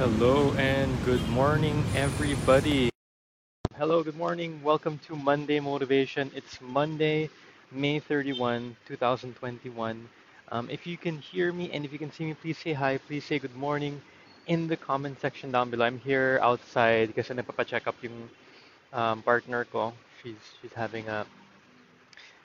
[0.00, 2.88] Hello and good morning, everybody.
[3.76, 4.62] Hello, good morning.
[4.64, 6.32] Welcome to Monday Motivation.
[6.34, 7.28] It's Monday,
[7.70, 10.08] May 31, 2021.
[10.48, 12.96] Um, if you can hear me and if you can see me, please say hi.
[12.96, 14.00] Please say good morning
[14.46, 15.84] in the comment section down below.
[15.84, 18.24] I'm here outside kasi napapacheck up yung
[18.96, 19.92] um, partner ko.
[20.24, 21.28] She's she's having a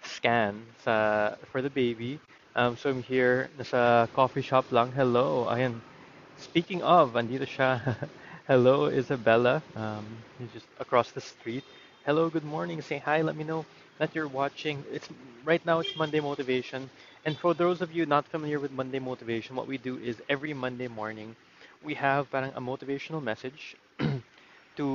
[0.03, 2.19] scan sa for the baby.
[2.51, 4.91] Um, so I'm here nasa coffee shop lang.
[4.91, 5.47] Hello.
[5.47, 5.95] Ayan.
[6.38, 7.79] Speaking of, andito siya.
[8.48, 9.62] Hello, Isabella.
[9.75, 11.63] Um, just across the street.
[12.05, 12.81] Hello, good morning.
[12.81, 13.21] Say hi.
[13.21, 13.66] Let me know
[13.99, 14.85] that you're watching.
[14.91, 15.09] It's
[15.44, 15.80] right now.
[15.80, 16.89] It's Monday Motivation,
[17.25, 20.53] and for those of you not familiar with Monday Motivation, what we do is every
[20.53, 21.35] Monday morning,
[21.84, 23.75] we have parang a motivational message
[24.77, 24.88] to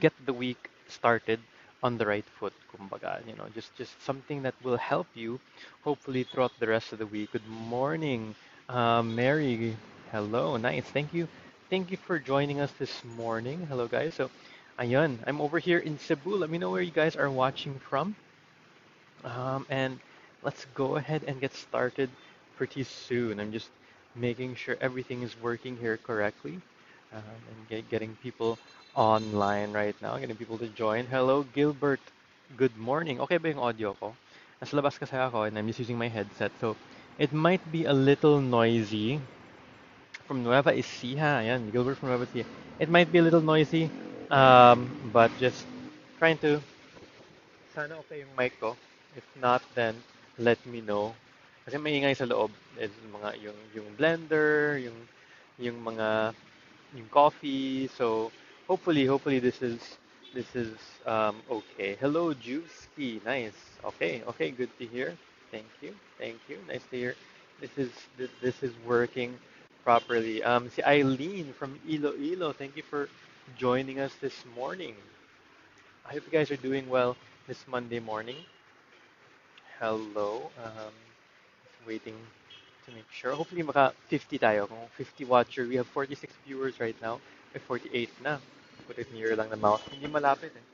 [0.00, 1.40] get the week started
[1.82, 2.52] on the right foot.
[2.72, 5.40] Kumbaga, you know, just just something that will help you,
[5.84, 7.32] hopefully throughout the rest of the week.
[7.32, 8.34] Good morning,
[8.68, 9.76] uh, Mary.
[10.12, 10.84] Hello, nice.
[10.84, 11.28] Thank you.
[11.68, 13.66] Thank you for joining us this morning.
[13.68, 14.14] Hello, guys.
[14.14, 14.30] So,
[14.78, 16.36] ayun, I'm over here in Cebu.
[16.36, 18.14] Let me know where you guys are watching from.
[19.24, 19.98] Um, and
[20.42, 22.08] let's go ahead and get started
[22.56, 23.40] pretty soon.
[23.40, 23.68] I'm just
[24.14, 26.60] making sure everything is working here correctly
[27.12, 28.58] um, and get, getting people
[28.94, 31.06] online right now, getting people to join.
[31.06, 32.00] Hello, Gilbert.
[32.56, 33.20] Good morning.
[33.20, 34.14] Okay ba yung audio ko?
[34.62, 36.52] Nasa labas kasi ako and I'm just using my headset.
[36.62, 36.76] So,
[37.18, 39.18] it might be a little noisy
[40.26, 41.40] from Nueva Ecija.
[41.42, 42.44] Ayan, Gilbert from Nueva Ecija.
[42.78, 43.90] It might be a little noisy,
[44.30, 45.64] um, but just
[46.18, 46.60] trying to
[47.74, 48.76] sana okay yung mic ko.
[49.16, 49.96] If not, then
[50.36, 51.14] let me know.
[51.64, 52.50] Kasi maingay sa loob.
[52.76, 54.98] Is mga yung yung blender, yung
[55.56, 56.34] yung mga
[56.96, 57.88] yung coffee.
[57.96, 58.30] So
[58.68, 59.80] hopefully, hopefully this is
[60.34, 60.76] this is
[61.08, 61.96] um, okay.
[61.96, 63.24] Hello, Juicy.
[63.24, 63.56] Nice.
[63.84, 65.16] Okay, okay, good to hear.
[65.50, 66.58] Thank you, thank you.
[66.68, 67.14] Nice to hear.
[67.60, 69.38] This is this, this is working
[69.86, 70.42] properly.
[70.42, 72.50] Um, si Eileen from Iloilo.
[72.50, 73.06] Thank you for
[73.54, 74.98] joining us this morning.
[76.02, 77.14] I hope you guys are doing well
[77.46, 78.34] this Monday morning.
[79.78, 80.50] Hello.
[80.58, 80.90] Um,
[81.86, 82.18] waiting
[82.84, 83.30] to make sure.
[83.30, 84.66] Hopefully maka 50 tayo.
[84.66, 87.22] Kung 50 watcher, we have 46 viewers right now.
[87.54, 88.42] May 48 na.
[88.90, 89.86] Put it near lang the mouth.
[89.86, 90.66] Hindi malapit eh.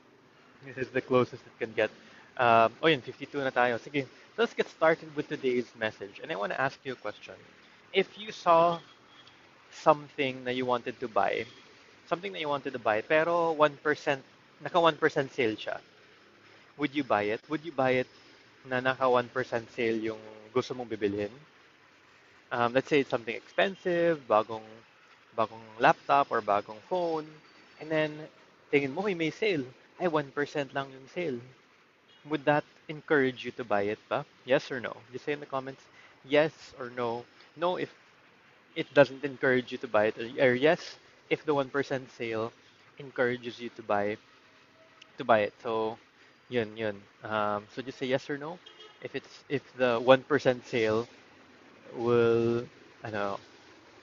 [0.64, 1.92] This is the closest it can get.
[2.40, 3.76] Um, oh yun, 52 na tayo.
[3.76, 4.08] Sige,
[4.40, 6.16] let's get started with today's message.
[6.24, 7.36] And I want to ask you a question.
[7.92, 8.80] If you saw
[9.72, 11.46] something that you wanted to buy,
[12.06, 14.22] something that you wanted to buy, pero 1%,
[14.60, 15.80] naka 1% sale siya,
[16.76, 17.40] would you buy it?
[17.48, 18.08] Would you buy it
[18.64, 20.20] na naka 1% sale yung
[20.54, 21.32] gusto mong bibilhin?
[22.52, 24.66] Um, let's say it's something expensive, bagong
[25.36, 27.26] bagong laptop or bagong phone,
[27.80, 28.28] and then
[28.72, 29.64] tingin mo, "Uy, may sale.
[29.98, 31.40] Ay, 1% lang yung sale.
[32.26, 34.26] Would that encourage you to buy it ba?
[34.44, 34.94] Yes or no?
[35.12, 35.82] Just say in the comments,
[36.24, 37.24] yes or no.
[37.56, 37.92] No if
[38.76, 40.98] it doesn't encourage you to buy it, or yes
[41.30, 42.52] if the 1% sale
[42.98, 44.16] encourages you to buy
[45.18, 45.54] to buy it.
[45.62, 45.98] So,
[46.48, 47.00] yun, yun.
[47.22, 48.58] Um, so just say yes or no.
[49.02, 51.08] If it's if the 1% sale
[51.92, 52.66] will
[53.04, 53.40] ano,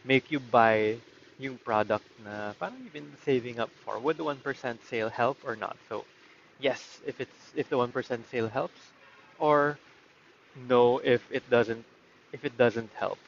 [0.05, 0.97] make you buy
[1.39, 3.99] yung product na parang you've been saving up for.
[3.99, 5.77] Would the 1% sale help or not?
[5.89, 6.05] So,
[6.59, 8.81] yes, if it's if the 1% sale helps
[9.39, 9.79] or
[10.55, 11.85] no if it doesn't
[12.33, 13.19] if it doesn't help.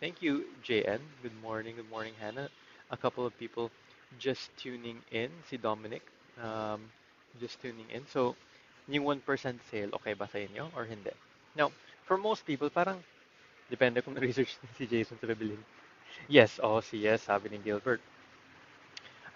[0.00, 0.98] Thank you, JN.
[1.22, 1.76] Good morning.
[1.76, 2.48] Good morning, Hannah.
[2.90, 3.70] A couple of people
[4.18, 5.28] just tuning in.
[5.44, 6.00] Si Dominic,
[6.40, 6.80] um,
[7.38, 8.08] just tuning in.
[8.08, 8.34] So,
[8.88, 9.20] yung 1%
[9.68, 11.12] sale, okay ba sa inyo or hindi?
[11.52, 11.68] Now,
[12.08, 12.96] for most people, parang
[13.68, 15.60] depende kung na-research ni si Jason sa bibilhin.
[16.32, 18.00] Yes, oh, si yes, sabi ni Gilbert.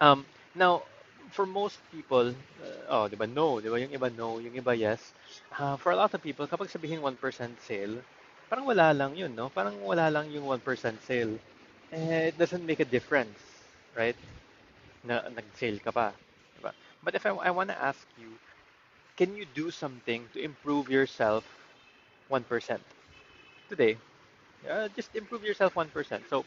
[0.01, 0.25] Um,
[0.57, 0.81] now,
[1.29, 2.33] for most people,
[2.65, 3.77] uh, oh, di ba, no, di ba?
[3.77, 4.41] Yung iba, no.
[4.41, 5.13] Yung iba, yes.
[5.61, 7.21] Uh, for a lot of people, kapag sabihin 1%
[7.61, 8.01] sale,
[8.49, 9.49] parang wala lang yun, no?
[9.49, 11.39] Parang wala lang yung 1% sale.
[11.91, 13.39] Eh, it doesn't make a difference,
[13.95, 14.17] right?
[15.03, 16.13] Na nag-sale ka pa.
[16.57, 16.71] Diba?
[17.03, 18.39] But if I, I want to ask you,
[19.17, 21.45] can you do something to improve yourself
[22.27, 22.83] 1%
[23.69, 23.97] today?
[24.67, 26.25] Uh, just improve yourself 1%.
[26.29, 26.45] So,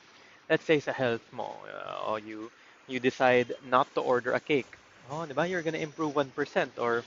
[0.51, 2.51] let's say sa health mo, uh, or you
[2.89, 4.79] you decide not to order a cake.
[5.11, 5.47] Oh, di ba?
[5.49, 6.79] You're gonna improve 1%.
[6.79, 7.05] Or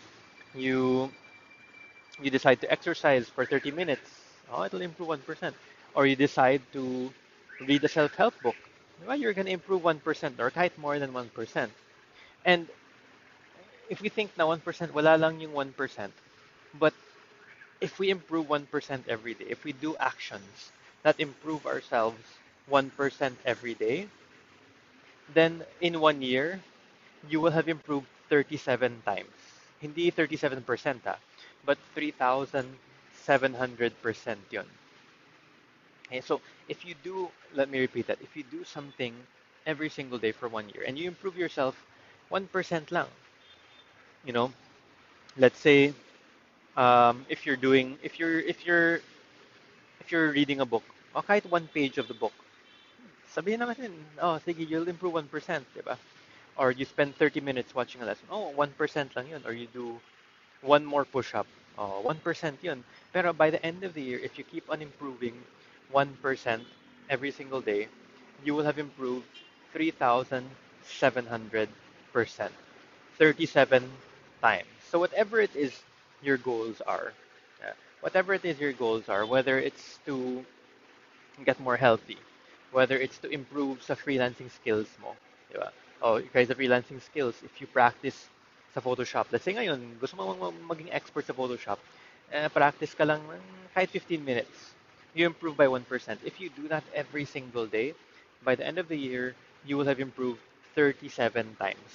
[0.54, 1.12] you
[2.22, 4.21] you decide to exercise for 30 minutes.
[4.52, 5.54] Oh, it'll improve 1%.
[5.96, 7.12] Or you decide to
[7.60, 8.56] read a self-help book.
[9.06, 9.16] Ba?
[9.16, 11.70] You're gonna improve 1% or kahit more than 1%.
[12.46, 12.68] And
[13.90, 16.12] if we think na 1%, wala lang yung 1%.
[16.80, 16.94] But
[17.82, 20.72] if we improve 1% every day, if we do actions
[21.04, 22.22] that improve ourselves
[22.70, 24.08] 1% every day,
[25.34, 26.60] then in one year,
[27.30, 29.36] you will have improved 37 times.
[29.82, 31.18] Hindi 37% ah,
[31.66, 31.78] but
[33.28, 34.66] 3,700% yun.
[36.08, 39.14] Okay, so if you do, let me repeat that, if you do something
[39.66, 41.76] every single day for one year and you improve yourself
[42.32, 43.08] 1% lang.
[44.26, 44.52] You know,
[45.38, 45.94] let's say
[46.78, 49.02] um, if you're doing if you're if you're
[50.00, 50.84] if you're reading a book,
[51.16, 52.34] o kahit one page of the book,
[53.32, 55.30] sabihin naman oh, sige, you'll improve 1%,
[55.74, 55.98] di ba?
[56.58, 59.42] Or you spend 30 minutes watching a lesson, oh, 1% lang yun.
[59.46, 60.00] Or you do
[60.62, 61.48] one more push-up,
[61.78, 62.84] oh, 1% yun.
[63.14, 65.34] Pero by the end of the year, if you keep on improving
[65.92, 66.64] 1%
[67.10, 67.88] every single day,
[68.44, 69.26] you will have improved
[69.74, 72.52] 3,700%.
[73.18, 73.90] 37
[74.42, 74.68] times.
[74.90, 75.74] So whatever it is
[76.22, 77.14] your goals are,
[77.64, 77.72] uh,
[78.02, 80.44] whatever it is your goals are, whether it's to
[81.46, 82.18] get more healthy,
[82.72, 85.16] whether it's to improve sa freelancing skills mo,
[85.52, 85.72] di ba?
[86.02, 88.28] Oh, guys, the freelancing skills, if you practice
[88.74, 90.32] sa Photoshop, let's say ngayon, gusto mo
[90.72, 91.80] maging expert sa Photoshop,
[92.32, 93.20] eh, practice ka lang
[93.76, 94.72] kahit 15 minutes.
[95.12, 95.84] You improve by 1%.
[96.24, 97.92] If you do that every single day,
[98.48, 99.36] by the end of the year,
[99.68, 100.40] you will have improved
[100.76, 101.92] 37 times.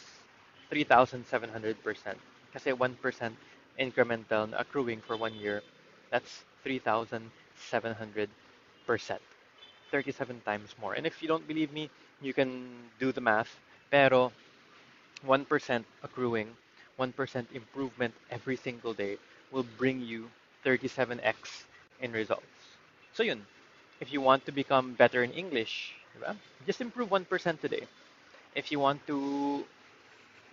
[0.69, 2.21] 3,700%.
[2.53, 3.33] Kasi 1%
[3.81, 5.63] incremental accruing for one year,
[6.11, 8.29] that's 3,700%.
[9.91, 10.95] 37 times more.
[10.95, 11.89] And if you don't believe me,
[12.21, 12.69] you can
[12.99, 13.49] do the math.
[13.91, 14.33] Pero
[15.25, 15.47] 1%
[16.03, 16.51] accruing,
[16.99, 19.19] 1% improvement every single day
[19.53, 20.29] will bring you
[20.65, 21.65] 37x
[22.01, 22.57] in results.
[23.13, 23.47] So yun,
[24.01, 26.37] if you want to become better in English, diba?
[26.67, 27.87] just improve 1% today.
[28.55, 29.65] If you want to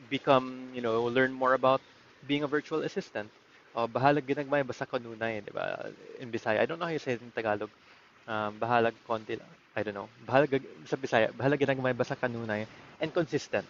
[0.09, 1.81] become, you know, learn more about
[2.27, 3.29] being a virtual assistant,
[3.75, 5.89] oh, bahalag ginagmay basta kanunay, di ba?
[6.19, 6.59] In Bisaya.
[6.59, 7.69] I don't know how you say it in Tagalog.
[8.27, 9.51] Um, bahalag konti lang.
[9.75, 10.09] I don't know.
[10.27, 12.67] Bahalag sa Bisaya, bahalag ginagmay basta kanunay
[13.01, 13.65] and consistent.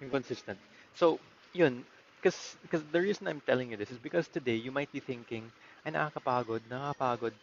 [0.00, 0.58] Inconsistent.
[0.96, 1.18] So,
[1.52, 1.84] yun,
[2.22, 5.50] because because the reason I'm telling you this is because today you might be thinking,
[5.86, 7.34] ay nakakapagod, nakakapagod,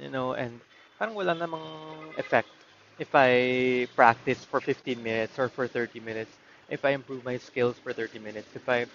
[0.00, 0.60] you know, and
[0.98, 1.62] parang wala namang
[2.18, 2.48] effect.
[2.98, 6.38] If I practice for 15 minutes or for 30 minutes,
[6.70, 8.86] if I improve my skills for 30 minutes, if I